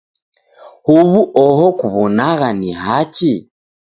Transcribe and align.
Huw'u 0.85 1.21
oho 1.43 1.65
kuw'onagha 1.79 2.49
ni 2.59 2.69
hachi? 2.83 3.33